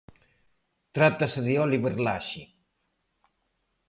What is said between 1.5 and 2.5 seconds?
Óliver Laxe.